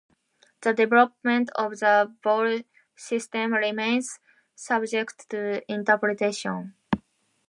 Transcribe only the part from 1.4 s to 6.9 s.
of the vowel system remains subject to interpretation.